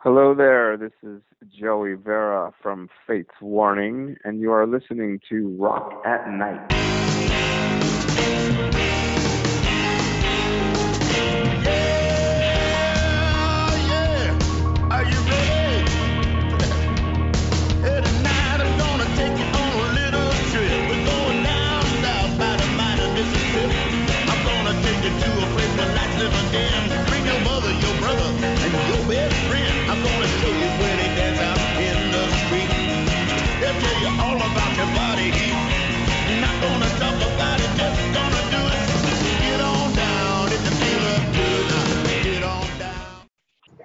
[0.00, 1.20] Hello there, this is
[1.60, 6.60] Joey Vera from Fates Warning, and you are listening to Rock at Night.
[14.88, 15.90] Are you ready?
[17.82, 19.08] Hey, tonight I'm gonna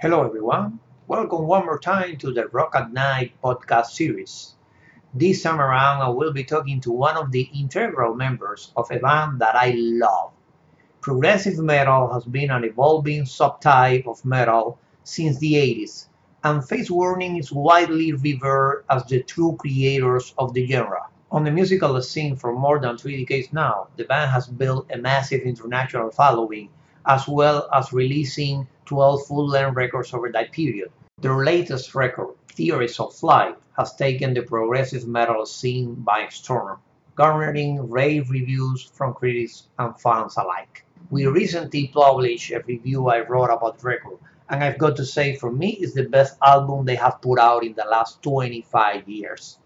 [0.04, 0.82] Hello, everyone.
[1.08, 4.54] Welcome one more time to the Rock at Night podcast series.
[5.14, 9.00] This time around, I will be talking to one of the integral members of a
[9.00, 10.34] band that I love.
[11.00, 16.08] Progressive metal has been an evolving subtype of metal since the 80s,
[16.44, 21.08] and Fates Warning is widely revered as the true creators of the genre.
[21.32, 24.98] On the musical scene for more than three decades now, the band has built a
[24.98, 26.68] massive international following
[27.06, 30.92] as well as releasing 12 full-length records over that period.
[31.20, 36.80] Their latest record, Theories of Flight, has taken the progressive metal scene by storm,
[37.16, 40.86] garnering rave reviews from critics and fans alike.
[41.10, 44.18] We recently published a review I wrote about the record,
[44.50, 47.64] and I've got to say, for me, it's the best album they have put out
[47.64, 49.58] in the last 25 years.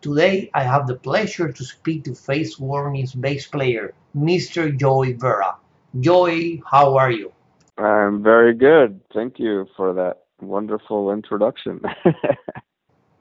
[0.00, 4.76] Today, I have the pleasure to speak to Fates Warning's bass player, Mr.
[4.76, 5.56] Joey Vera.
[6.00, 7.32] Joey, how are you?
[7.78, 9.00] I'm very good.
[9.14, 11.80] Thank you for that wonderful introduction.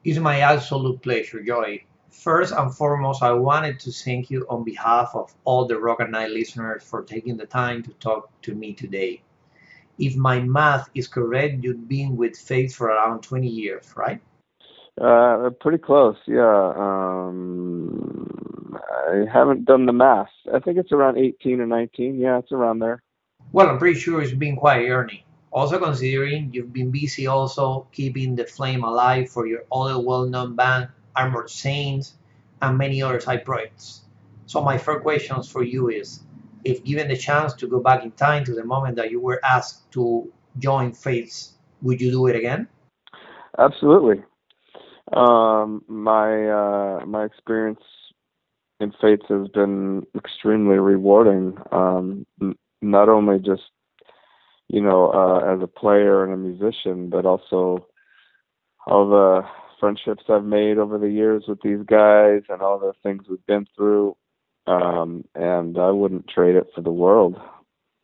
[0.03, 1.87] It's my absolute pleasure, Joey.
[2.11, 6.11] First and foremost, I wanted to thank you on behalf of all the Rock at
[6.11, 9.23] Night listeners for taking the time to talk to me today.
[9.97, 14.21] If my math is correct, you've been with Fates for around 20 years, right?
[15.01, 16.73] uh, pretty close, yeah.
[16.77, 18.54] Um,
[18.89, 20.29] I haven't done the math.
[20.53, 22.17] I think it's around 18 or 19.
[22.19, 23.01] Yeah, it's around there.
[23.51, 25.21] Well, I'm pretty sure it's been quite earning.
[25.51, 30.89] Also considering you've been busy also keeping the flame alive for your other well-known band,
[31.15, 32.15] Armored Saints,
[32.61, 34.01] and many other side projects.
[34.47, 36.21] So my first questions for you is,
[36.63, 39.39] if given the chance to go back in time to the moment that you were
[39.43, 42.67] asked to join Fates, would you do it again?
[43.57, 44.23] Absolutely.
[45.13, 47.79] Um, my uh, my experience
[48.79, 51.57] in Fates has been extremely rewarding.
[51.71, 53.63] Um, n- not only just
[54.67, 57.87] you know uh, as a player and a musician, but also
[58.87, 59.41] all the
[59.79, 63.67] friendships I've made over the years with these guys and all the things we've been
[63.75, 64.15] through.
[64.67, 67.39] Um, and I wouldn't trade it for the world.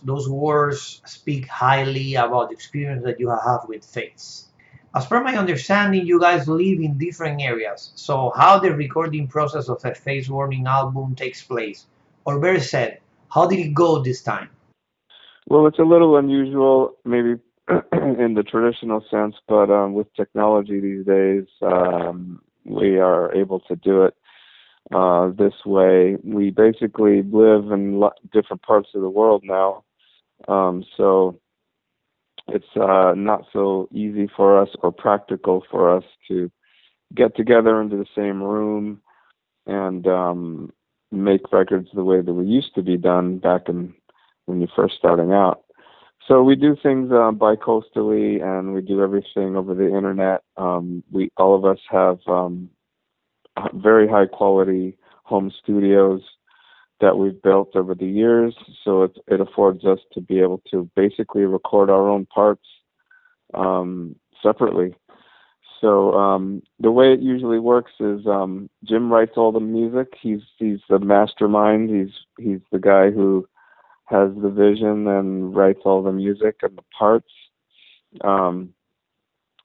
[0.04, 4.51] Those words speak highly about the experience that you have with Fates.
[4.94, 7.94] As per my understanding, you guys live in different areas.
[7.96, 11.88] So how the recording process of a Fates Warning album takes place?
[12.26, 14.50] Or better said, how did it go this time?
[15.48, 17.36] Well, it's a little unusual, maybe
[17.70, 23.78] in the traditional sense, but um, with technology these days, um, we are able to
[23.78, 24.16] do it
[24.94, 26.18] uh, this way.
[26.24, 28.04] We basically live in
[28.34, 29.84] different parts of the world now,
[30.50, 31.40] um, so
[32.48, 36.52] it's uh, not so easy for us or practical for us to
[37.16, 39.02] get together into the same room
[39.68, 40.72] and um,
[41.12, 43.94] make records the way that we used to be done back in
[44.46, 45.64] when you're first starting out.
[46.28, 50.44] So we do things uh, bi-coastally, and we do everything over the internet.
[50.56, 52.70] Um, we all of us have um,
[53.74, 56.22] very high quality home studios
[57.02, 58.56] that we've built over the years.
[58.84, 62.66] So it, it affords us to be able to basically record our own parts
[63.54, 64.96] um, separately.
[65.82, 70.14] So um, the way it usually works is um, Jim writes all the music.
[70.22, 71.90] He's he's the mastermind.
[71.90, 73.48] He's he's the guy who
[74.06, 77.32] has the vision and writes all the music and the parts.
[78.24, 78.74] Um,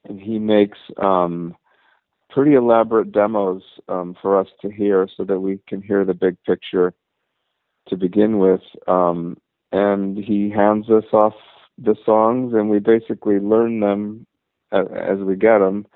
[0.09, 1.55] and he makes um,
[2.31, 6.37] pretty elaborate demos um, for us to hear so that we can hear the big
[6.45, 6.95] picture
[7.89, 8.63] to begin with.
[8.87, 9.37] Um,
[9.73, 11.35] and he hands us off
[11.79, 14.27] the songs, and we basically learn them
[14.73, 15.87] as we get them.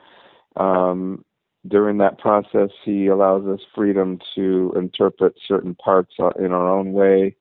[0.57, 1.25] Um,
[1.67, 6.93] during that process, he allows us freedom to interpret certain parts uh, in our own
[6.93, 7.37] way.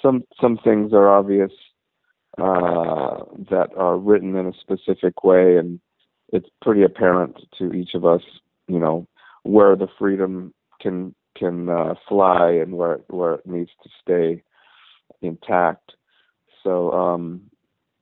[0.00, 1.50] Some some things are obvious
[2.38, 5.80] uh, that are written in a specific way, and
[6.32, 8.22] it's pretty apparent to each of us,
[8.68, 9.06] you know,
[9.42, 14.42] where the freedom can can uh, fly and where where it needs to stay
[15.22, 15.92] intact.
[16.62, 17.42] So um,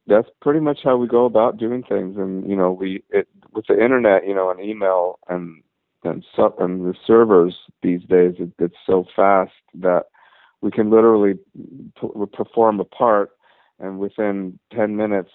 [0.07, 2.17] that's pretty much how we go about doing things.
[2.17, 5.63] And you know, we it, with the internet, you know, and email and
[6.05, 10.05] and sub and the servers these days, it, it's so fast that
[10.61, 11.35] we can literally
[12.01, 13.31] p- perform a part,
[13.79, 15.31] and within ten minutes,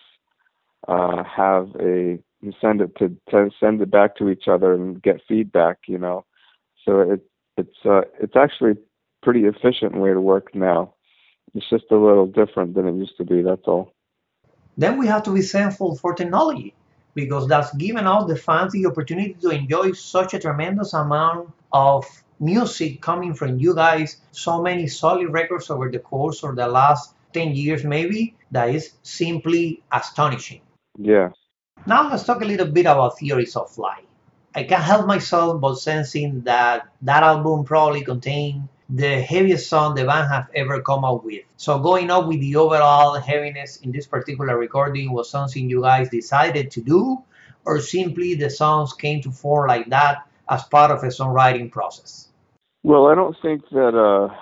[0.87, 2.19] uh, have a
[2.61, 5.79] send it to, to send it back to each other and get feedback.
[5.87, 6.25] You know,
[6.85, 7.21] so it
[7.59, 8.73] it's uh, it's actually
[9.21, 10.93] pretty efficient way to work now.
[11.55, 13.41] It's just a little different than it used to be.
[13.41, 13.93] That's all
[14.79, 16.73] then we have to be thankful for technology
[17.13, 22.05] because that's given us the fans the opportunity to enjoy such a tremendous amount of
[22.39, 27.13] music coming from you guys, so many solid records over the course of the last
[27.33, 30.61] 10 years, maybe, that is simply astonishing.
[30.97, 31.29] Yeah.
[31.85, 34.05] Now let's talk a little bit about Theories of Flight.
[34.59, 40.03] I can't help myself but sensing that that album probably contained the heaviest song the
[40.03, 41.43] band have ever come up with.
[41.55, 46.09] So going up with the overall heaviness in this particular recording was something you guys
[46.09, 47.23] decided to do,
[47.63, 52.27] or simply the songs came to form like that as part of a songwriting process?
[52.83, 53.95] Well, I don't think that.
[53.95, 54.35] Uh,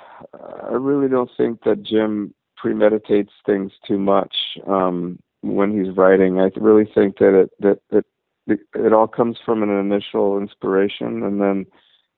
[0.71, 4.33] I really don't think that Jim premeditates things too much
[4.65, 6.39] um, when he's writing.
[6.39, 8.05] I really think that it that that
[8.47, 11.65] it, all comes from an initial inspiration, and then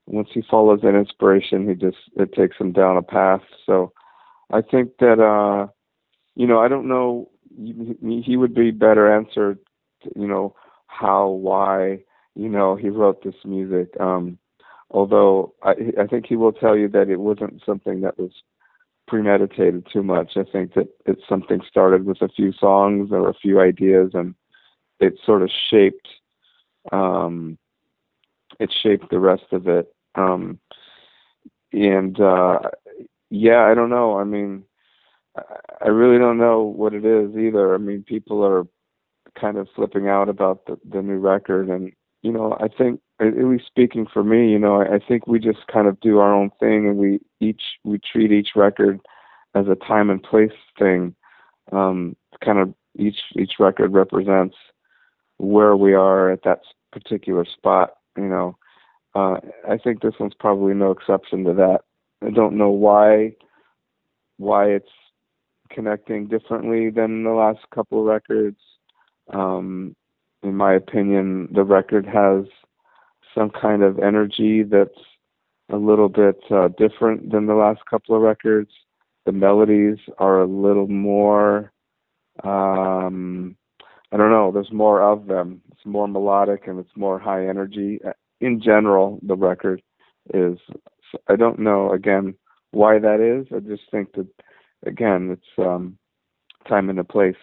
[0.05, 3.41] once he follows that inspiration, he just it takes him down a path.
[3.65, 3.91] So
[4.51, 5.67] I think that uh,
[6.35, 9.59] you know I don't know he, he would be better answered.
[10.15, 10.55] You know
[10.87, 11.99] how why
[12.35, 13.89] you know he wrote this music.
[13.99, 14.37] Um,
[14.91, 18.31] although I, I think he will tell you that it wasn't something that was
[19.07, 20.33] premeditated too much.
[20.35, 24.35] I think that it's something started with a few songs or a few ideas, and
[24.99, 26.07] it sort of shaped
[26.91, 27.57] um,
[28.59, 29.93] it shaped the rest of it.
[30.15, 30.59] Um,
[31.71, 32.59] and uh,
[33.29, 34.19] yeah, I don't know.
[34.19, 34.63] I mean,
[35.81, 37.73] I really don't know what it is either.
[37.73, 38.65] I mean, people are
[39.39, 41.91] kind of flipping out about the the new record, and
[42.21, 45.39] you know, I think at least speaking for me, you know, I, I think we
[45.39, 48.99] just kind of do our own thing, and we each we treat each record
[49.55, 51.15] as a time and place thing.
[51.71, 54.55] Um, kind of each each record represents
[55.39, 58.57] where we are at that particular spot, you know.
[59.15, 59.37] Uh,
[59.67, 61.79] I think this one's probably no exception to that.
[62.23, 63.35] I don't know why
[64.37, 64.89] why it's
[65.69, 68.59] connecting differently than the last couple of records.
[69.33, 69.95] Um,
[70.43, 72.45] in my opinion, the record has
[73.35, 74.99] some kind of energy that's
[75.69, 78.71] a little bit uh, different than the last couple of records.
[79.25, 81.71] The melodies are a little more,
[82.43, 83.55] um,
[84.11, 85.61] I don't know, there's more of them.
[85.71, 87.99] It's more melodic and it's more high energy
[88.41, 89.81] in general, the record
[90.33, 90.57] is.
[91.27, 92.35] I don't know again
[92.71, 93.47] why that is.
[93.55, 94.27] I just think that
[94.85, 95.97] again, it's um,
[96.67, 97.41] time and a place.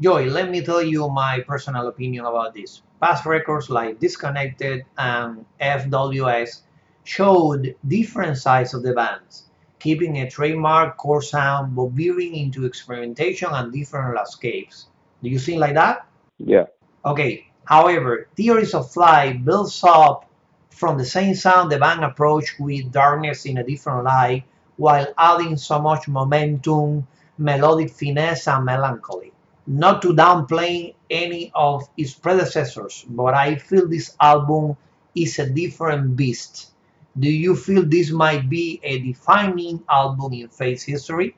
[0.00, 2.82] Joey, let me tell you my personal opinion about this.
[3.00, 6.60] Past records like Disconnected and FWX
[7.02, 9.44] showed different sides of the bands,
[9.80, 14.86] keeping a trademark core sound but veering into experimentation and different landscapes.
[15.22, 16.06] Do you think like that?
[16.38, 16.66] Yeah.
[17.04, 17.46] Okay.
[17.64, 20.28] However, Theories of Flight builds up
[20.70, 24.44] from the same sound the band approached with darkness in a different light
[24.76, 27.06] while adding so much momentum,
[27.36, 29.32] melodic finesse, and melancholy.
[29.66, 34.76] Not to downplay any of its predecessors, but I feel this album
[35.14, 36.70] is a different beast.
[37.18, 41.36] Do you feel this might be a defining album in Fates' history?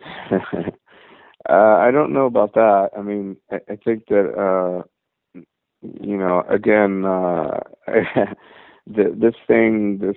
[1.48, 2.90] uh, I don't know about that.
[2.96, 4.82] I mean, I, I think that uh,
[5.82, 7.60] you know, again, uh,
[8.86, 10.16] the, this thing, this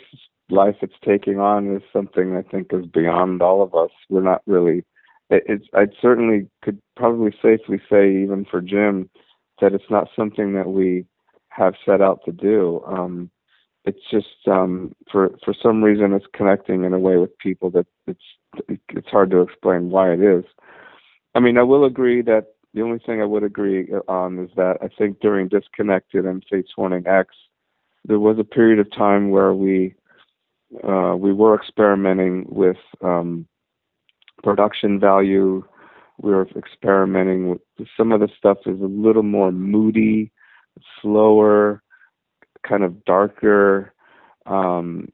[0.50, 3.91] life it's taking on is something I think is beyond all of us.
[4.09, 4.83] We're not really.
[5.29, 5.65] It, it's.
[5.74, 9.09] I certainly could probably safely say, even for Jim,
[9.62, 11.05] that it's not something that we
[11.50, 12.83] have set out to do.
[12.88, 13.29] Um,
[13.86, 17.86] it's just um, for for some reason it's connecting in a way with people that
[18.07, 18.24] it's
[18.57, 20.43] it's hard to explain why it is.
[21.39, 24.75] I mean, I will agree that the only thing I would agree on is that
[24.81, 27.34] I think during Disconnected and Fates Warning X,
[28.03, 29.96] there was a period of time where we
[30.84, 33.48] uh, we were experimenting with um,
[34.43, 35.63] production value.
[36.22, 40.34] We were experimenting with some of the stuff is a little more moody,
[41.01, 41.81] slower,
[42.67, 43.93] kind of darker,
[44.46, 45.08] um,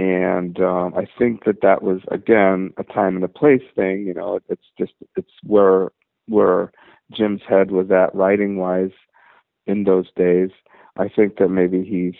[0.00, 4.06] and um, I think that that was again a time and a place thing.
[4.06, 5.90] You know, it's just it's where
[6.26, 6.72] where
[7.12, 8.92] Jim's head was at writing wise
[9.66, 10.48] in those days.
[10.96, 12.18] I think that maybe he's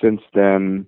[0.00, 0.86] since then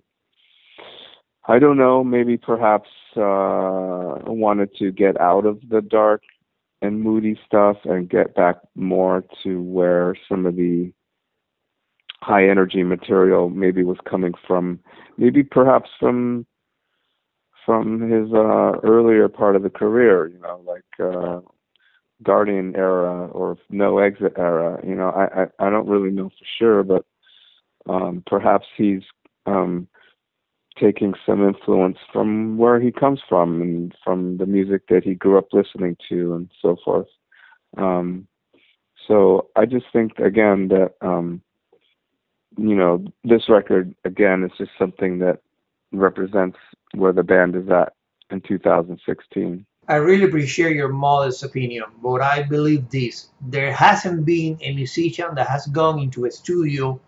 [1.48, 6.22] I don't know, maybe perhaps uh wanted to get out of the dark
[6.80, 10.92] and moody stuff and get back more to where some of the
[12.22, 14.78] high energy material maybe was coming from
[15.18, 16.46] maybe perhaps from
[17.64, 21.40] from his uh earlier part of the career you know like uh
[22.22, 26.46] guardian era or no exit era you know i i, I don't really know for
[26.58, 27.04] sure but
[27.88, 29.02] um perhaps he's
[29.46, 29.86] um
[30.78, 35.38] taking some influence from where he comes from and from the music that he grew
[35.38, 37.06] up listening to and so forth.
[37.76, 38.26] Um,
[39.08, 41.42] so I just think again that um,
[42.56, 45.40] you know this record again is just something that
[45.92, 46.58] represents
[46.94, 47.92] where the band is at
[48.30, 49.66] in 2016.
[49.88, 53.28] I really appreciate your modest opinion, but I believe this.
[53.40, 57.00] There hasn't been a musician that has gone into a studio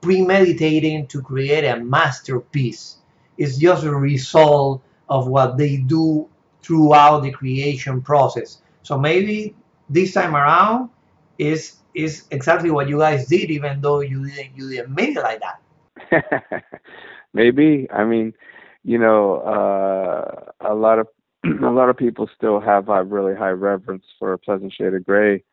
[0.00, 2.98] premeditating to create a masterpiece
[3.38, 6.28] It's just a result of what they do
[6.62, 8.60] throughout the creation process.
[8.82, 9.56] So maybe
[9.88, 10.90] this time around
[11.38, 15.22] is is exactly what you guys did, even though you didn't you didn't make it
[15.22, 16.64] like that.
[17.34, 18.34] maybe I mean,
[18.82, 21.08] you know, uh, a lot of
[21.44, 25.44] a lot of people still have a really high reverence for Pleasant Shade of Grey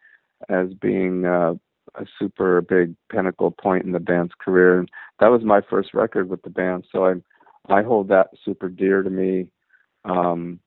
[0.49, 1.53] as being uh,
[1.95, 4.79] a super big pinnacle point in the band's career.
[4.79, 7.23] And that was my first record with the band, so I'm
[7.69, 9.47] I hold that super dear to me.
[10.03, 10.59] Um,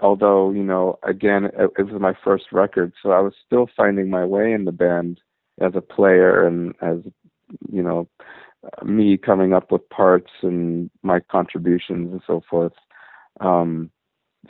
[0.00, 4.10] although, you know, again, it, it was my first record, so I was still finding
[4.10, 5.20] my way in the band
[5.60, 6.98] as a player and as,
[7.70, 8.08] you know,
[8.84, 12.72] me coming up with parts and my contributions and so forth.
[13.40, 13.90] Um,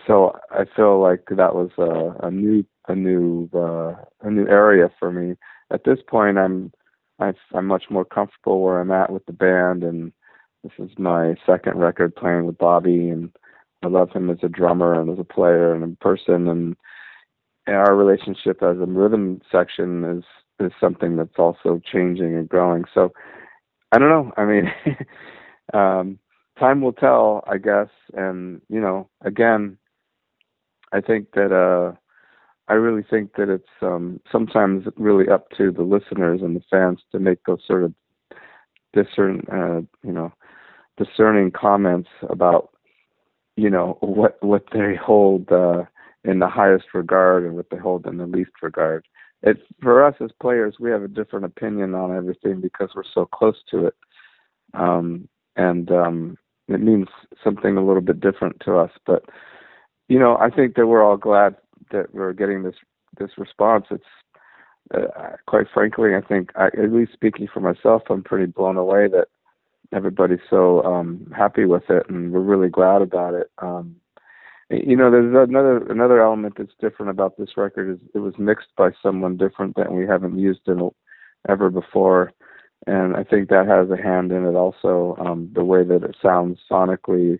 [0.06, 4.90] so I feel like that was a, a new, a new, uh, a new area
[4.98, 5.36] for me.
[5.70, 6.72] At this point, I'm,
[7.20, 10.12] I'm much more comfortable where I'm at with the band and
[10.64, 13.30] this is my second record playing with Bobby, and
[13.82, 16.48] I love him as a drummer and as a player and a person.
[16.48, 16.76] And,
[17.68, 20.24] our relationship as a rhythm section is
[20.60, 22.84] is something that's also changing and growing.
[22.92, 23.12] So
[23.92, 24.32] I don't know.
[24.36, 24.72] I mean,
[25.74, 26.18] um,
[26.58, 27.88] time will tell, I guess.
[28.14, 29.78] And you know, again,
[30.92, 31.94] I think that uh,
[32.68, 37.00] I really think that it's um, sometimes really up to the listeners and the fans
[37.12, 37.94] to make those sort of
[38.92, 40.32] discern, uh, you know,
[40.96, 42.70] discerning comments about
[43.58, 45.82] you know what what they hold uh,
[46.22, 49.04] in the highest regard and what they hold in the least regard.
[49.42, 53.26] It's for us as players, we have a different opinion on everything because we're so
[53.26, 53.94] close to it,
[54.74, 56.38] um, and um,
[56.68, 57.08] it means
[57.42, 58.92] something a little bit different to us.
[59.04, 59.24] But
[60.08, 61.56] you know, I think that we're all glad
[61.90, 62.76] that we're getting this
[63.18, 63.86] this response.
[63.90, 64.04] It's
[64.94, 69.08] uh, quite frankly, I think, I, at least speaking for myself, I'm pretty blown away
[69.08, 69.28] that
[69.92, 73.50] everybody's so um, happy with it, and we're really glad about it.
[73.58, 73.96] Um,
[74.70, 78.68] you know, there's another another element that's different about this record is it was mixed
[78.76, 80.90] by someone different that we haven't used in
[81.48, 82.32] ever before,
[82.86, 85.16] and I think that has a hand in it also.
[85.18, 87.38] Um, the way that it sounds sonically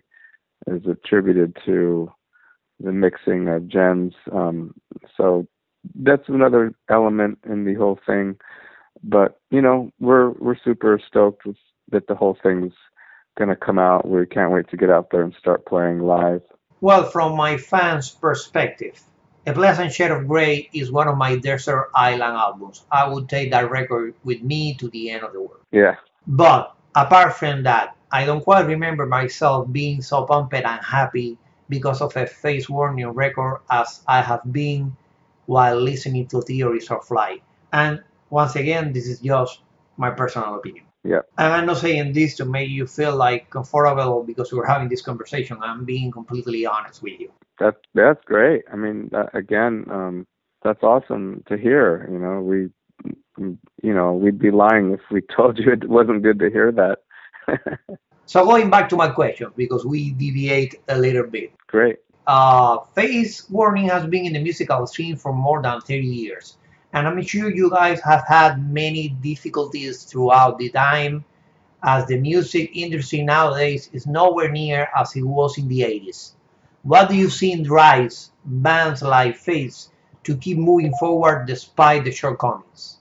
[0.67, 2.11] is attributed to
[2.79, 4.13] the mixing of Jens.
[4.31, 4.73] Um,
[5.15, 5.47] so
[5.95, 8.37] that's another element in the whole thing.
[9.03, 11.55] But you know, we're we're super stoked with
[11.91, 12.73] that the whole thing's
[13.37, 14.07] going to come out.
[14.07, 16.41] We can't wait to get out there and start playing live.
[16.81, 19.01] Well, from my fans' perspective,
[19.47, 22.85] A Pleasant Shade of Grey is one of my desert island albums.
[22.91, 25.61] I would take that record with me to the end of the world.
[25.71, 25.95] Yeah.
[26.27, 31.37] But apart from that, I don't quite remember myself being so pumped and happy
[31.69, 34.95] because of a Fates Warning record as I have been
[35.45, 37.43] while listening to Theories of Flight.
[37.71, 39.61] And once again, this is just
[39.97, 40.85] my personal opinion.
[41.03, 41.21] Yeah.
[41.37, 45.01] And I'm not saying this to make you feel like comfortable because we're having this
[45.01, 45.57] conversation.
[45.61, 47.31] I'm being completely honest with you.
[47.59, 48.63] That's that's great.
[48.71, 50.27] I mean, uh, again, um,
[50.63, 52.07] that's awesome to hear.
[52.11, 52.69] You know, we,
[53.81, 56.99] you know, we'd be lying if we told you it wasn't good to hear that.
[58.25, 61.53] so going back to my question, because we deviate a little bit.
[61.67, 61.97] Great.
[62.27, 66.57] Uh, Fates Warning has been in the musical scene for more than 30 years
[66.93, 71.23] and I'm sure you guys have had many difficulties throughout the time
[71.83, 76.33] as the music industry nowadays is nowhere near as it was in the 80s.
[76.83, 79.91] What do you see in drives bands like Fates
[80.23, 82.97] to keep moving forward despite the shortcomings?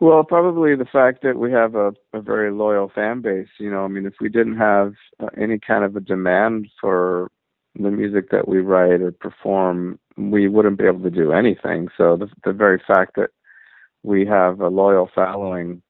[0.00, 3.48] Well, probably the fact that we have a, a very loyal fan base.
[3.58, 7.30] You know, I mean, if we didn't have uh, any kind of a demand for
[7.74, 11.88] the music that we write or perform, we wouldn't be able to do anything.
[11.96, 13.30] So the the very fact that
[14.02, 15.82] we have a loyal following,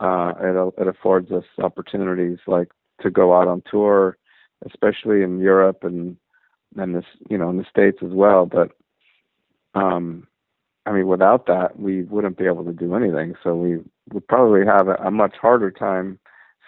[0.00, 2.68] uh, it, it affords us opportunities like
[3.02, 4.16] to go out on tour,
[4.66, 6.16] especially in Europe and
[6.76, 8.46] and this you know in the states as well.
[8.46, 8.70] But
[9.74, 10.26] um,
[10.86, 13.34] I mean, without that, we wouldn't be able to do anything.
[13.42, 13.78] So we
[14.12, 16.18] would probably have a, a much harder time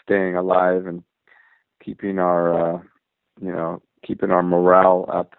[0.03, 1.03] staying alive and
[1.85, 2.81] keeping our, uh,
[3.41, 5.35] you know, keeping our morale up.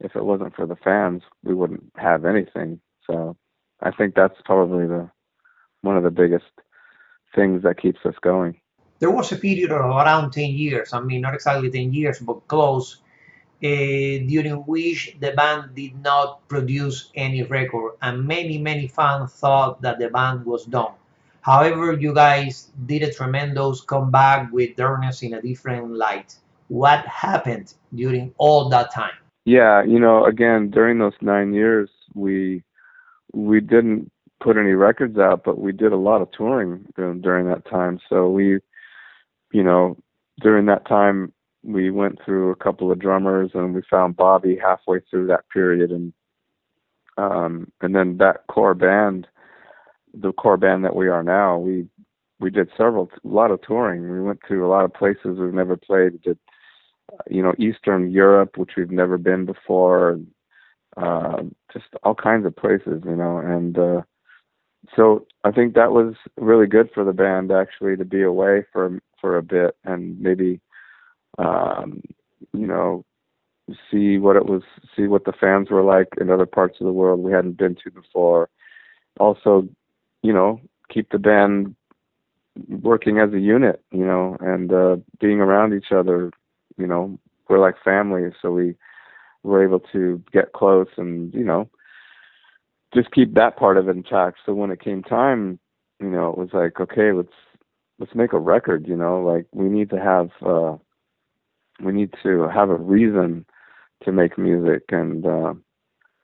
[0.00, 2.80] If it wasn't for the fans, we wouldn't have anything.
[3.06, 3.36] So
[3.80, 5.10] I think that's probably the
[5.82, 6.50] one of the biggest
[7.34, 8.60] things that keeps us going.
[8.98, 12.48] There was a period of around 10 years, I mean, not exactly 10 years, but
[12.48, 12.96] close,
[13.62, 19.82] uh, during which the band did not produce any record, and many, many fans thought
[19.82, 20.92] that the band was done.
[21.42, 26.34] However, you guys did a tremendous comeback with Darkness in a different light.
[26.68, 29.18] What happened during all that time?
[29.46, 32.64] Yeah, you know, again, during those nine years, we
[33.32, 34.10] we didn't
[34.40, 38.00] put any records out, but we did a lot of touring during, that time.
[38.08, 38.58] So we,
[39.52, 39.96] you know,
[40.40, 44.98] during that time, we went through a couple of drummers, and we found Bobby halfway
[45.08, 46.12] through that period, and
[47.16, 49.28] um, and then that core band,
[50.12, 51.86] the core band that we are now, we
[52.40, 54.10] we did several, a lot of touring.
[54.10, 56.20] We went to a lot of places we've never played.
[56.22, 56.36] Did,
[57.30, 60.18] you know, Eastern Europe, which we've never been before.
[60.96, 64.00] Uh, just all kinds of places, you know, and uh,
[64.94, 69.00] so I think that was really good for the band actually to be away for
[69.20, 70.60] for a bit and maybe
[71.38, 72.02] um,
[72.52, 73.04] you know
[73.90, 74.62] see what it was
[74.94, 77.74] see what the fans were like in other parts of the world we hadn't been
[77.82, 78.48] to before
[79.18, 79.68] also
[80.22, 81.74] you know keep the band
[82.68, 86.30] working as a unit you know and uh being around each other
[86.78, 87.18] you know
[87.48, 88.74] we're like family so we
[89.42, 91.68] were able to get close and you know
[92.94, 94.38] just keep that part of it intact.
[94.44, 95.58] So when it came time,
[96.00, 97.28] you know, it was like, okay, let's
[97.98, 98.86] let's make a record.
[98.86, 100.76] You know, like we need to have uh,
[101.80, 103.44] we need to have a reason
[104.04, 105.54] to make music, and uh,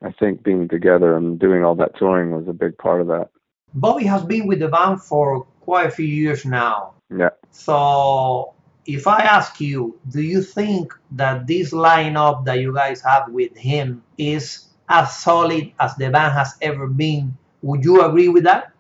[0.03, 3.29] I think being together and doing all that touring was a big part of that.
[3.75, 6.95] Bobby has been with the band for quite a few years now.
[7.15, 7.31] Yeah.
[7.51, 8.55] So
[8.87, 13.57] if I ask you, do you think that this lineup that you guys have with
[13.57, 17.37] him is as solid as the band has ever been.
[17.63, 18.73] Would you agree with that?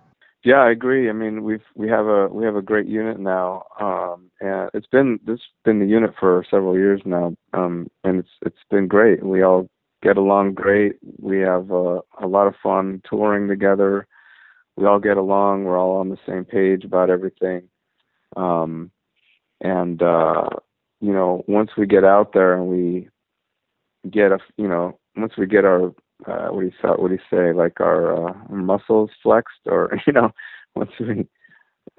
[0.44, 1.08] Yeah, I agree.
[1.08, 4.88] I mean, we've we have a we have a great unit now, um, and it's
[4.88, 9.24] been this been the unit for several years now, um, and it's it's been great.
[9.24, 9.68] We all
[10.02, 10.96] get along great.
[11.18, 14.08] We have a lot of fun touring together.
[14.76, 15.64] We all get along.
[15.64, 17.68] We're all on the same page about everything,
[18.36, 18.90] um,
[19.62, 20.48] and uh,
[21.00, 23.08] you know, once we get out there and we
[24.10, 25.86] get a you know once we get our
[26.26, 30.12] uh, what do you what do you say like our uh, muscles flexed or you
[30.12, 30.30] know
[30.74, 31.26] once we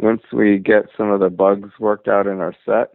[0.02, 2.90] once we get some of the bugs worked out in our set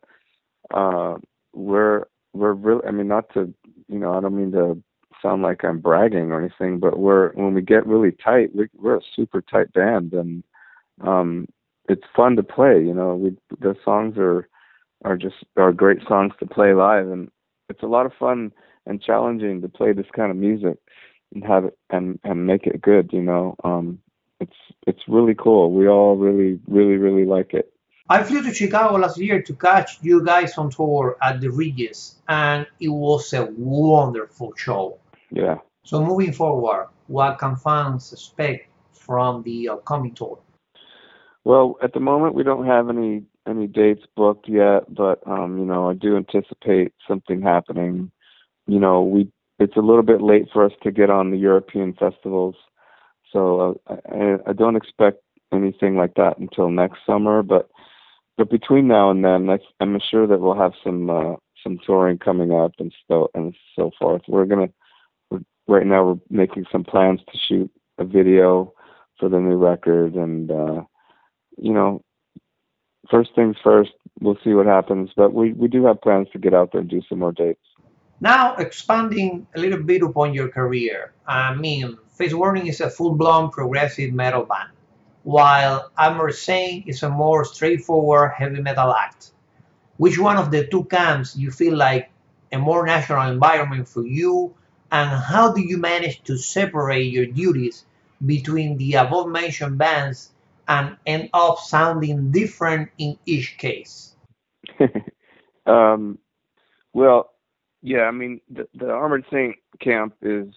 [0.75, 1.15] uh
[1.55, 2.05] we're
[2.35, 3.53] we're really I mean not to
[3.89, 4.83] you know I don't mean to
[5.23, 8.99] sound like I'm bragging or anything but we're when we get really tight we, we're
[8.99, 10.45] a super tight band and
[11.01, 11.47] um
[11.89, 14.49] it's fun to play you know we the songs are
[15.05, 17.31] are just are great songs to play live and
[17.69, 18.53] it's a lot of fun
[18.87, 20.79] and challenging to play this kind of music
[21.35, 23.99] and have it and and make it good you know um
[24.41, 24.57] it's
[24.87, 27.73] it's really cool we all really really really like it
[28.11, 32.15] I flew to Chicago last year to catch you guys on tour at the Reggies,
[32.27, 34.97] and it was a wonderful show.
[35.31, 40.39] yeah So, moving forward, what can fans expect from the upcoming tour?
[41.45, 45.65] well at the moment we don't have any any dates booked yet but um you
[45.65, 48.11] know i do anticipate something happening
[48.67, 51.93] you know we it's a little bit late for us to get on the European
[51.95, 52.55] festivals,
[53.33, 57.43] so uh, I, I don't expect anything like that until next summer.
[57.43, 57.69] But
[58.37, 62.19] but between now and then, I, I'm sure that we'll have some uh, some touring
[62.19, 64.23] coming up and so and so forth.
[64.29, 64.69] We're gonna
[65.31, 68.73] we're, right now we're making some plans to shoot a video
[69.19, 70.83] for the new record, and uh,
[71.57, 72.01] you know,
[73.11, 73.93] first things first.
[74.21, 76.91] We'll see what happens, but we we do have plans to get out there and
[76.91, 77.61] do some more dates.
[78.21, 83.15] Now, expanding a little bit upon your career, I mean, Fates Warning is a full
[83.15, 84.71] blown progressive metal band,
[85.23, 89.31] while Armored Saint is a more straightforward heavy metal act.
[89.99, 92.11] Which one of the two camps you feel like
[92.51, 94.55] a more natural environment for you,
[94.91, 97.85] and how do you manage to separate your duties
[98.25, 100.33] between the above mentioned bands
[100.69, 104.15] and end up sounding different in each case?
[105.67, 106.19] um,
[106.93, 107.31] well,
[107.83, 110.49] yeah, I mean the, the Armored Saint camp is,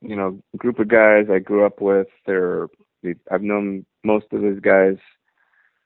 [0.00, 2.06] you know, a group of guys I grew up with.
[2.26, 2.68] They're
[3.30, 4.96] I've known most of these guys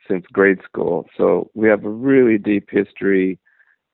[0.09, 3.39] since grade school, so we have a really deep history.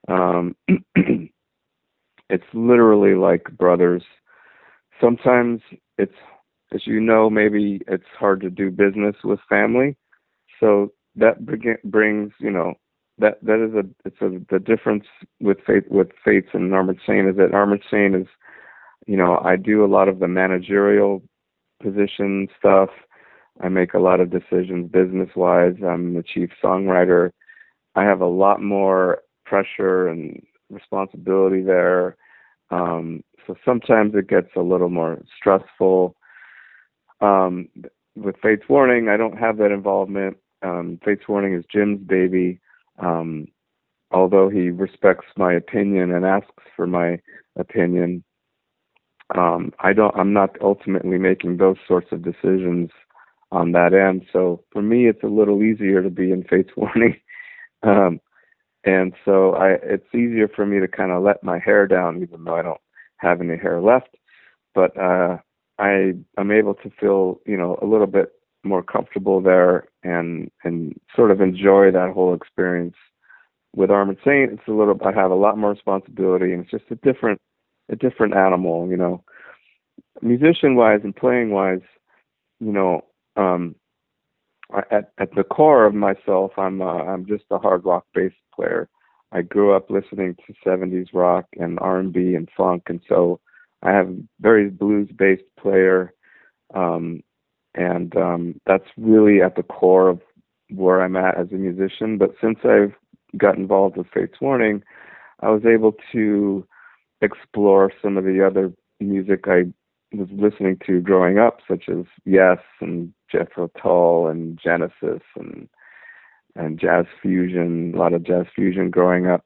[0.09, 0.57] Um,
[0.97, 4.03] it's literally like brothers.
[5.01, 5.61] Sometimes
[5.99, 6.15] it's
[6.73, 9.97] as you know, maybe it's hard to do business with family.
[10.61, 11.45] So that
[11.85, 12.75] brings, you know,
[13.19, 15.05] that that is a it's a the difference
[15.41, 18.27] with Fates with Fates and Armored Saint is that Armored Saint is,
[19.07, 21.23] you know, I do a lot of the managerial
[21.83, 22.91] position stuff.
[23.61, 25.75] I make a lot of decisions business wise.
[25.87, 27.31] I'm the chief songwriter.
[27.95, 32.17] I have a lot more pressure and responsibility there.
[32.71, 36.15] Um, so sometimes it gets a little more stressful.
[37.21, 37.69] Um,
[38.17, 40.37] with Fates Warning, I don't have that involvement.
[40.63, 42.61] Um, Fates Warning is Jim's baby.
[42.99, 43.47] Um,
[44.11, 47.19] although he respects my opinion and asks for my
[47.57, 48.25] opinion,
[49.35, 50.15] um, I don't.
[50.17, 52.91] I'm not ultimately making those sorts of decisions
[53.53, 54.27] on that end.
[54.33, 57.17] So for me, it's a little easier to be in Fates Warning.
[57.83, 58.21] Um,
[58.85, 62.45] and so I, it's easier for me to kind of let my hair down, even
[62.45, 62.81] though I don't
[63.19, 64.17] have any hair left.
[64.75, 65.39] But uh,
[65.81, 70.95] I I'm able to feel you know a little bit more comfortable there and and
[71.17, 72.95] sort of enjoy that whole experience.
[73.75, 76.91] With Armored Saint, it's a little I have a lot more responsibility and it's just
[76.91, 77.41] a different
[77.89, 79.25] a different animal, you know.
[80.23, 81.81] Musician wise and playing wise,
[82.61, 83.03] you know,
[83.37, 83.75] um
[84.93, 88.89] at at the core of myself I'm uh, I'm just a hard rock bass player.
[89.33, 93.41] I grew up listening to 70s rock and R&B and funk and so
[93.83, 96.15] I have a very blues based player
[96.75, 97.23] um
[97.75, 100.21] and um, that's really at the core of
[100.71, 102.19] where I'm at as a musician.
[102.19, 102.95] But since I've
[103.37, 104.83] got involved with Fates Warning,
[105.41, 106.67] I was able to
[107.21, 109.65] explore some of the other music I
[110.13, 115.69] was listening to growing up, such as Yes and Jethro Tull and Genesis and
[116.57, 119.45] and jazz fusion, a lot of jazz fusion growing up.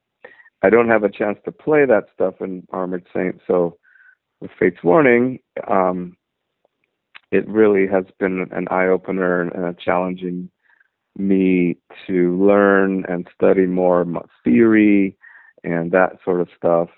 [0.63, 3.77] I don't have a chance to play that stuff in Armored Saint, so
[4.41, 6.17] with Fates Warning, um,
[7.31, 10.49] it really has been an eye opener and a challenging
[11.17, 14.05] me to learn and study more
[14.43, 15.17] theory
[15.63, 16.89] and that sort of stuff.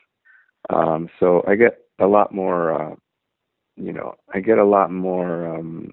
[0.69, 2.95] Um, so I get a lot more, uh,
[3.75, 5.91] you know, I get a lot more um,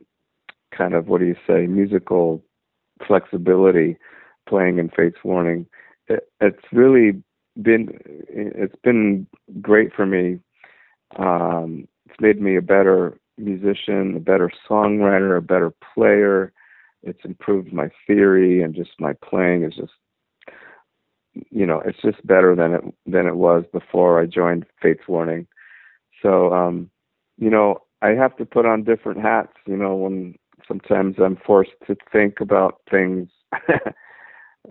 [0.77, 2.43] kind of what do you say, musical
[3.07, 3.97] flexibility
[4.49, 5.67] playing in Fates Warning.
[6.09, 7.23] It, it's really
[7.63, 7.89] been
[8.29, 9.27] it's been
[9.61, 10.41] great for me.
[11.17, 16.53] Um, it's made me a better musician, a better songwriter, a better player.
[17.03, 19.93] It's improved my theory and just my playing is just
[21.51, 25.47] you know, it's just better than it than it was before I joined Fates Warning.
[26.23, 26.91] So um,
[27.39, 30.37] you know, I have to put on different hats, you know, when
[30.69, 33.29] sometimes I'm forced to think about things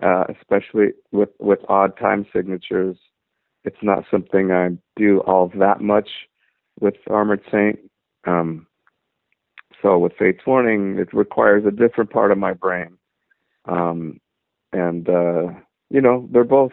[0.02, 2.96] uh, especially with with odd time signatures.
[3.64, 6.08] It's not something I do all that much
[6.80, 7.78] with Armored Saint,
[8.26, 8.66] um,
[9.84, 12.96] so with Fates Warning, it requires a different part of my brain.
[13.66, 14.18] Um,
[14.72, 15.48] and uh,
[15.90, 16.72] you know, they're both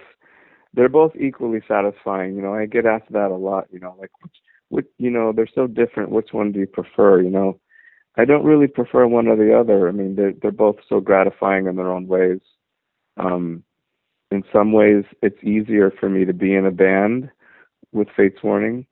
[0.74, 2.36] they're both equally satisfying.
[2.36, 3.68] You know, I get asked that a lot.
[3.72, 4.36] You know, like which,
[4.70, 6.10] which you know, they're so different.
[6.12, 7.22] Which one do you prefer?
[7.22, 7.60] You know,
[8.18, 9.90] I don't really prefer one or the other.
[9.90, 12.40] I mean, they're they're both so gratifying in their own ways.
[13.18, 13.64] Um,
[14.32, 17.30] in some ways, it's easier for me to be in a band
[17.92, 18.86] with Fates Warning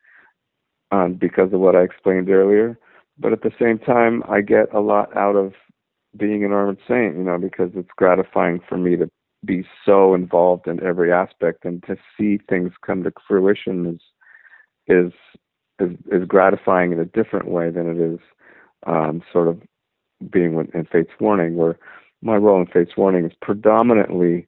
[0.92, 2.78] um, because of what I explained earlier.
[3.18, 5.54] But at the same time, I get a lot out of
[6.18, 9.10] being an armored saint, you know, because it's gratifying for me to
[9.46, 14.02] be so involved in every aspect and to see things come to fruition is
[14.88, 15.14] is
[15.80, 18.20] is, is gratifying in a different way than it is
[18.86, 19.62] um, sort of
[20.30, 21.78] being in Fates Warning, where
[22.22, 24.48] my role in Fates Warning is predominantly,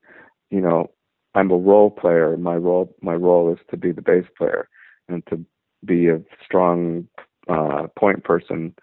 [0.51, 0.91] you know,
[1.33, 2.37] I'm a role player.
[2.37, 4.67] My role my role is to be the bass player
[5.07, 5.43] and to
[5.83, 7.07] be a strong
[7.49, 8.75] uh, point person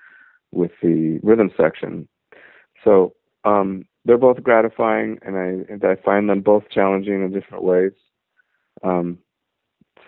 [0.50, 2.08] with the rhythm section.
[2.84, 7.64] So um, they're both gratifying, and I and I find them both challenging in different
[7.64, 7.92] ways.
[8.82, 9.18] Um,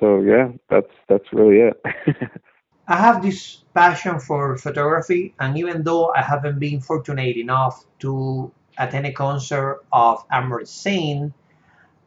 [0.00, 1.82] so yeah, that's that's really it.
[2.88, 8.50] I have this passion for photography, and even though I haven't been fortunate enough to
[8.78, 11.32] attend a concert of Armored Saint,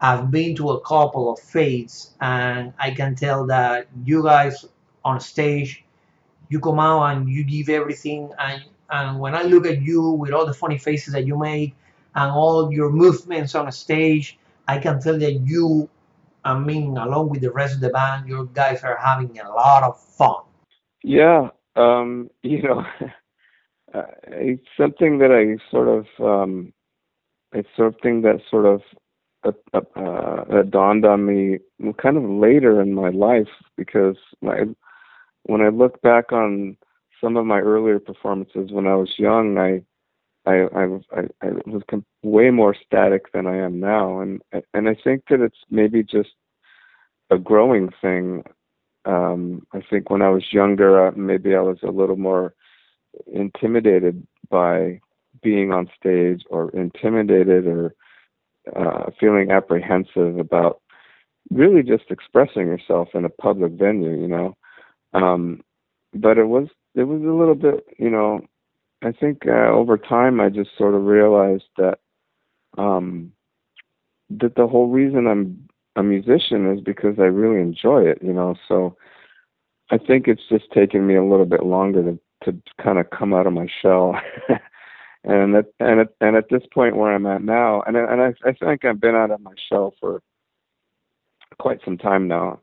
[0.04, 4.66] I've been to a couple of fates, and I can tell that you guys
[5.06, 5.86] on stage,
[6.50, 8.30] you come out and you give everything.
[8.38, 11.74] And, and when I look at you with all the funny faces that you make
[12.16, 14.38] and all your movements on stage,
[14.68, 15.89] I can tell that you,
[16.44, 19.84] I mean, along with the rest of the band, you guys are having a lot
[19.84, 20.44] of fun.
[21.02, 22.86] Yeah, um, you know,
[24.28, 26.74] it's something that I sort of, um,
[27.54, 28.82] it's something that sort of
[29.46, 31.60] uh, uh, dawned on me
[32.02, 34.64] kind of later in my life because my
[35.44, 36.78] when I look back on
[37.22, 39.84] some of my earlier performances when I was young, I
[40.46, 40.84] I I,
[41.16, 41.84] I, I was
[42.22, 44.42] way more static than I am now, and
[44.74, 46.32] and I think that it's maybe just
[47.30, 48.44] a growing thing.
[49.06, 52.54] Um, I think when I was younger, uh, maybe I was a little more
[53.28, 55.02] intimidated by
[55.42, 57.94] being on stage, or intimidated, or
[58.76, 60.82] uh, feeling apprehensive about
[61.49, 64.56] really just expressing yourself in a public venue, you know.
[65.13, 65.62] Um,
[66.13, 68.41] but it was it was a little bit, you know,
[69.04, 71.99] I think uh, over time I just sort of realized that
[72.78, 73.32] um,
[74.30, 78.56] that the whole reason I'm a musician is because I really enjoy it, you know.
[78.67, 78.95] So
[79.91, 83.34] I think it's just taken me a little bit longer to to kind of come
[83.34, 84.19] out of my shell.
[85.24, 88.34] and at, and at, and at this point where I'm at now, and and I,
[88.46, 90.22] I think I've been out of my shell for
[91.60, 92.60] quite some time now.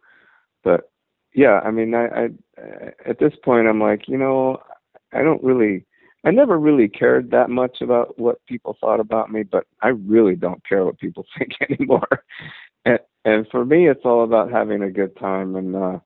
[0.62, 0.90] But
[1.34, 2.28] yeah, I mean, I, I
[3.06, 4.58] at this point I'm like, you know,
[5.12, 5.86] I don't really,
[6.24, 10.36] I never really cared that much about what people thought about me, but I really
[10.36, 12.24] don't care what people think anymore.
[12.84, 15.98] and and for me, it's all about having a good time, and uh,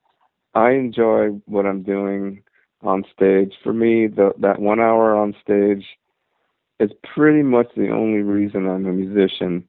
[0.55, 2.43] I enjoy what I'm doing
[2.83, 3.55] on stage.
[3.63, 5.85] For me, the that one hour on stage
[6.85, 9.69] is pretty much the only reason I'm a musician.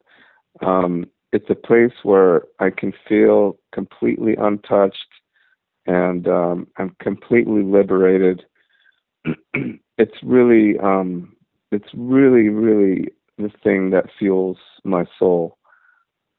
[0.62, 5.13] Um, it's a place where I can feel completely untouched
[5.86, 8.45] and um, I'm completely liberated.
[9.97, 11.36] it's really, um,
[11.71, 15.58] it's really, really the thing that fuels my soul.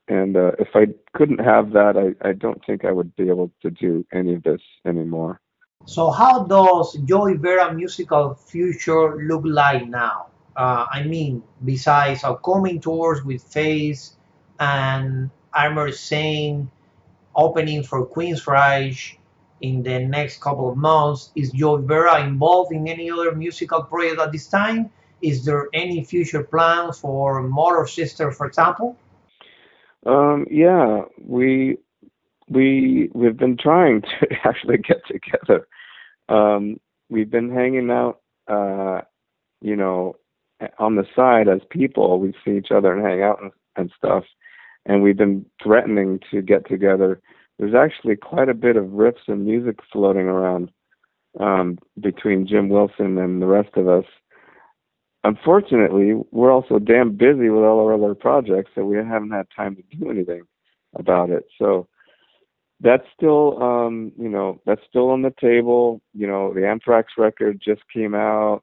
[0.09, 0.87] And uh, if I
[1.17, 4.43] couldn't have that, I, I don't think I would be able to do any of
[4.45, 5.41] this anymore.
[5.85, 10.27] So, how does Joey Vera musical future look like now?
[10.57, 14.17] Uh, I mean, besides upcoming tours with Fates
[14.59, 16.71] and Armored Saint,
[17.35, 19.17] opening for Queensryche
[19.61, 24.19] in the next couple of months, is Joey Vera involved in any other musical project
[24.19, 24.91] at this time?
[25.21, 28.97] Is there any future plans for Motor Sister, for example?
[30.07, 31.79] Um, yeah, we
[32.49, 35.67] we we've been trying to actually get together.
[36.29, 39.03] Um, we've been hanging out, uh,
[39.61, 40.17] you know,
[40.79, 42.19] on the side as people.
[42.19, 44.25] We see each other and hang out and, and stuff,
[44.85, 47.21] and we've been threatening to get together.
[47.59, 50.71] There's actually quite a bit of riffs and music floating around
[51.41, 54.05] um, between Jim Wilson and the rest of us.
[55.25, 59.77] Unfortunately, we're also damn busy with all our other projects, so we haven't had time
[59.77, 60.43] to do anything
[60.95, 61.47] about it.
[61.59, 61.89] So
[62.81, 66.01] that's still, um, you know, that's still on the table.
[66.15, 68.63] You know, the Anthrax record just came out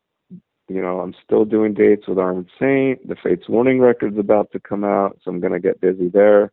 [0.68, 3.08] you know, I'm still doing dates with Armored Saint.
[3.08, 6.52] The Fates Warning record's about to come out, so I'm gonna get busy there.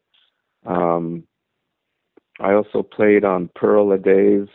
[0.66, 1.24] Um,
[2.40, 4.48] I also played on Pearl Aday's.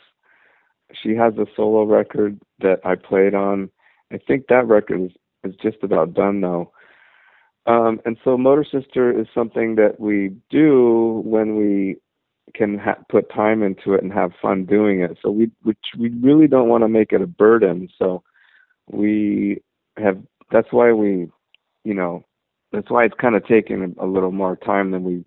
[1.04, 3.70] She has a solo record that I played on.
[4.12, 5.12] I think that record is,
[5.44, 6.72] is just about done though.
[7.68, 11.98] Um, and so Motor Sister is something that we do when we
[12.54, 15.18] can ha- put time into it and have fun doing it.
[15.22, 17.90] So we we, we really don't want to make it a burden.
[17.98, 18.24] So
[18.92, 19.62] we
[19.98, 20.20] have
[20.52, 21.30] that's why we
[21.84, 22.24] you know
[22.72, 25.26] that's why it's kind of taken a little more time than we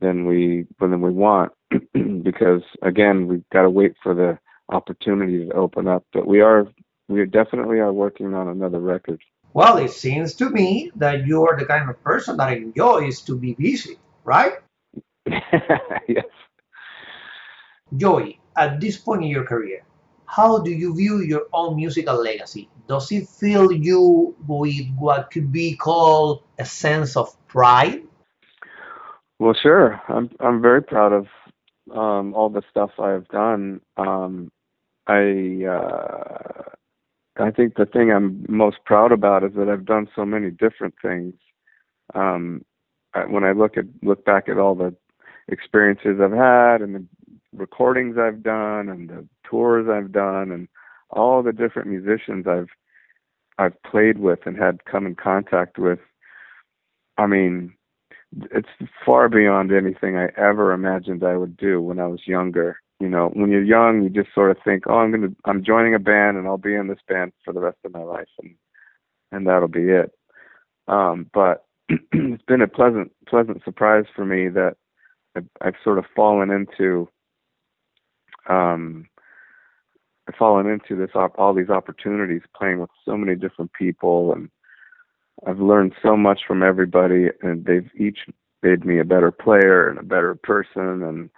[0.00, 1.52] than we than we want.
[2.22, 4.38] Because again we've got to wait for the
[4.74, 6.04] opportunity to open up.
[6.12, 6.66] But we are
[7.08, 9.20] we definitely are working on another record.
[9.52, 13.36] Well it seems to me that you are the kind of person that enjoys to
[13.36, 14.54] be busy right?
[16.08, 16.24] Yes.
[17.96, 19.82] Joey at this point in your career
[20.34, 22.68] how do you view your own musical legacy?
[22.88, 28.02] Does it fill you with what could be called a sense of pride?
[29.38, 30.00] Well, sure.
[30.08, 31.26] I'm I'm very proud of
[31.94, 33.80] um, all the stuff I've done.
[33.96, 34.50] Um,
[35.06, 36.62] I uh,
[37.36, 40.94] I think the thing I'm most proud about is that I've done so many different
[41.00, 41.34] things.
[42.14, 42.64] Um,
[43.28, 44.94] when I look at look back at all the
[45.48, 47.04] experiences I've had and the
[47.54, 50.68] recordings I've done and the tours I've done and
[51.10, 52.68] all the different musicians I've
[53.58, 56.00] I've played with and had come in contact with.
[57.16, 57.74] I mean,
[58.50, 58.68] it's
[59.06, 62.80] far beyond anything I ever imagined I would do when I was younger.
[63.00, 65.94] You know, when you're young, you just sort of think, "Oh, I'm gonna, I'm joining
[65.94, 68.54] a band, and I'll be in this band for the rest of my life, and
[69.32, 70.12] and that'll be it."
[70.88, 74.76] Um, but it's been a pleasant, pleasant surprise for me that
[75.36, 77.08] I've, I've sort of fallen into
[78.48, 79.06] um,
[80.28, 84.48] I've fallen into this all these opportunities playing with so many different people and
[85.46, 88.20] I've learned so much from everybody and they've each
[88.62, 91.30] made me a better player and a better person and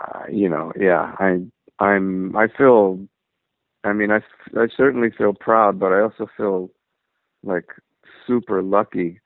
[0.00, 1.40] uh, you know yeah I
[1.78, 3.00] I'm I feel
[3.84, 4.20] I mean, I,
[4.58, 6.70] I certainly feel proud, but I also feel
[7.42, 7.66] like
[8.26, 9.20] super lucky.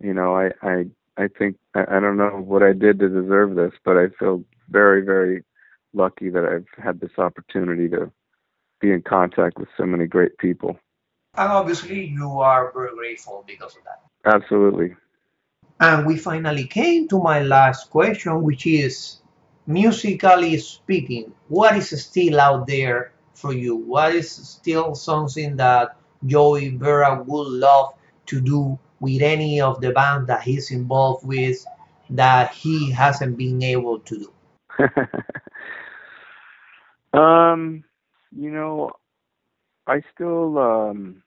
[0.00, 0.84] You know, I I
[1.16, 4.44] I think I, I don't know what I did to deserve this, but I feel
[4.68, 5.44] very very
[5.94, 8.10] lucky that I've had this opportunity to
[8.80, 10.78] be in contact with so many great people.
[11.34, 14.34] And obviously, you are very grateful because of that.
[14.34, 14.94] Absolutely.
[15.78, 19.18] And we finally came to my last question, which is
[19.66, 23.76] musically speaking, what is still out there for you?
[23.76, 27.94] What is still something that Joey Vera would love
[28.26, 31.64] to do with any of the band that he's involved with
[32.10, 34.32] that he hasn't been able to do?
[37.12, 37.84] um,
[38.34, 38.92] you know,
[39.86, 41.22] I still um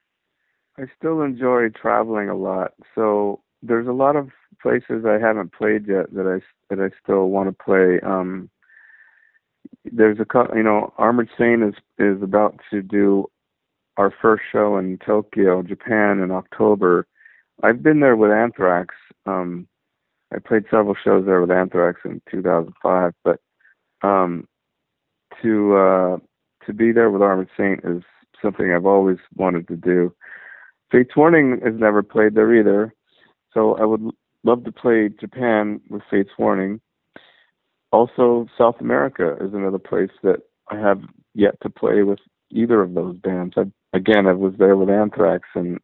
[0.78, 2.74] I still enjoy traveling a lot.
[2.96, 4.30] So there's a lot of
[4.62, 8.00] places I haven't played yet that I that I still want to play.
[8.02, 8.50] Um,
[9.86, 13.30] there's a you know Armored Saint is is about to do
[13.98, 17.06] our first show in Tokyo, Japan, in October.
[17.62, 18.96] I've been there with Anthrax.
[19.26, 19.68] Um,
[20.34, 23.42] I played several shows there with Anthrax in 2005, but
[24.02, 24.48] um,
[25.42, 26.18] to uh,
[26.66, 28.04] to be there with Armored Saint is
[28.42, 30.14] something I've always wanted to do.
[30.92, 32.94] Fates Warning has never played there either,
[33.54, 34.10] so I would
[34.44, 36.82] love to play Japan with Fates Warning.
[37.92, 41.02] Also, South America is another place that I have
[41.34, 42.20] yet to play with
[42.52, 43.56] either of those bands.
[43.58, 45.80] I, again, I was there with Anthrax, and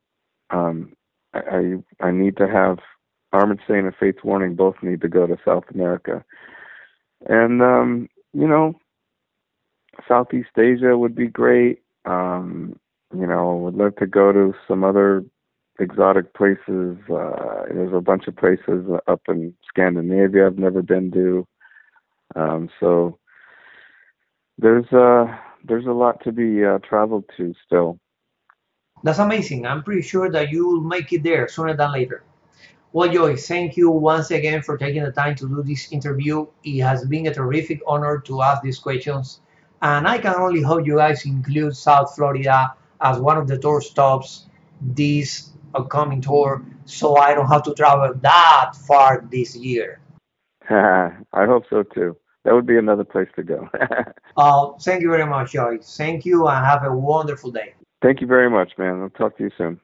[0.51, 0.93] um,
[1.33, 2.79] I, I need to have
[3.33, 6.23] Armored Saint and Fates Warning both need to go to South America,
[7.27, 8.75] and um, you know,
[10.07, 11.83] Southeast Asia would be great.
[12.05, 12.79] Um,
[13.13, 15.23] you know, would love to go to some other
[15.79, 16.97] exotic places.
[17.09, 21.47] Uh, there's a bunch of places up in Scandinavia I've never been to.
[22.35, 23.19] Um, so
[24.57, 25.25] there's uh
[25.67, 27.99] there's a lot to be uh, traveled to still.
[29.03, 29.65] That's amazing.
[29.65, 32.23] I'm pretty sure that you will make it there sooner than later.
[32.93, 36.47] Well, Joey, thank you once again for taking the time to do this interview.
[36.63, 39.41] It has been a terrific honor to ask these questions.
[39.81, 43.81] And I can only hope you guys include South Florida as one of the tour
[43.81, 44.45] stops
[44.81, 49.99] this upcoming tour so I don't have to travel that far this year.
[50.69, 52.17] I hope so too.
[52.43, 53.67] That would be another place to go.
[54.37, 55.79] Uh, thank you very much, Joey.
[55.81, 57.73] Thank you and have a wonderful day.
[58.01, 59.01] Thank you very much, man.
[59.01, 59.79] I'll talk to you soon.